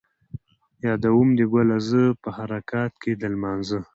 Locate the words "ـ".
2.13-2.19